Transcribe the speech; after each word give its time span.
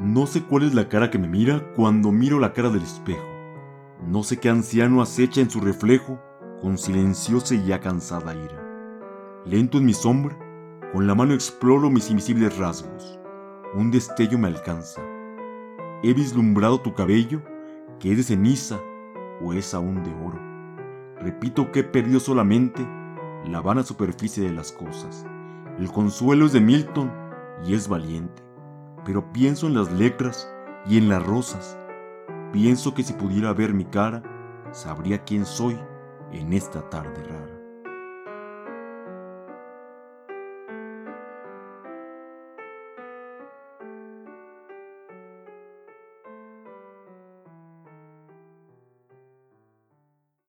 No 0.00 0.26
sé 0.26 0.42
cuál 0.42 0.64
es 0.64 0.74
la 0.74 0.88
cara 0.88 1.08
que 1.08 1.18
me 1.18 1.28
mira 1.28 1.72
cuando 1.76 2.10
miro 2.10 2.40
la 2.40 2.52
cara 2.52 2.68
del 2.68 2.82
espejo. 2.82 3.24
No 4.04 4.24
sé 4.24 4.38
qué 4.38 4.48
anciano 4.48 5.00
acecha 5.00 5.40
en 5.40 5.48
su 5.48 5.60
reflejo 5.60 6.20
con 6.60 6.78
silenciosa 6.78 7.54
y 7.54 7.64
ya 7.64 7.80
cansada 7.80 8.34
ira. 8.34 8.60
Lento 9.46 9.78
en 9.78 9.84
mi 9.84 9.94
sombra, 9.94 10.36
con 10.92 11.06
la 11.06 11.14
mano 11.14 11.32
exploro 11.32 11.90
mis 11.90 12.10
invisibles 12.10 12.58
rasgos. 12.58 13.20
Un 13.74 13.92
destello 13.92 14.36
me 14.36 14.48
alcanza. 14.48 15.00
He 16.02 16.12
vislumbrado 16.12 16.80
tu 16.80 16.92
cabello, 16.92 17.40
que 18.00 18.10
es 18.10 18.16
de 18.16 18.24
ceniza 18.24 18.80
o 19.40 19.52
es 19.52 19.74
aún 19.74 20.02
de 20.02 20.10
oro. 20.10 20.40
Repito 21.20 21.70
que 21.70 21.80
he 21.80 21.84
perdido 21.84 22.18
solamente 22.18 22.86
la 23.46 23.60
vana 23.60 23.84
superficie 23.84 24.42
de 24.42 24.52
las 24.52 24.72
cosas. 24.72 25.24
El 25.78 25.90
consuelo 25.90 26.46
es 26.46 26.52
de 26.52 26.60
Milton 26.60 27.12
y 27.64 27.74
es 27.74 27.88
valiente 27.88 28.43
pero 29.04 29.32
pienso 29.32 29.66
en 29.66 29.74
las 29.74 29.92
letras 29.92 30.48
y 30.86 30.98
en 30.98 31.08
las 31.08 31.24
rosas. 31.24 31.78
Pienso 32.52 32.94
que 32.94 33.02
si 33.02 33.12
pudiera 33.12 33.52
ver 33.52 33.74
mi 33.74 33.84
cara, 33.84 34.22
sabría 34.72 35.24
quién 35.24 35.44
soy 35.44 35.78
en 36.32 36.52
esta 36.52 36.88
tarde 36.90 37.22
rara. 37.24 37.63